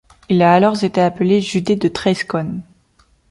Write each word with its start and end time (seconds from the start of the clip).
Il 0.29 0.41
a 0.41 0.55
alors 0.55 0.83
été 0.83 0.99
appelé 0.99 1.41
județ 1.41 1.77
de 1.77 1.87
trei 1.87 2.15
Scaune. 2.15 2.63